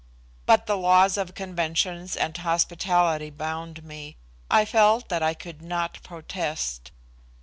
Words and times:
But 0.47 0.65
the 0.65 0.77
laws 0.77 1.15
of 1.15 1.35
conventions 1.35 2.17
and 2.17 2.35
hospitality 2.35 3.29
bound 3.29 3.83
me. 3.83 4.17
I 4.49 4.65
felt 4.65 5.09
that 5.09 5.21
I 5.21 5.35
could 5.35 5.61
not 5.61 6.01
protest. 6.01 6.89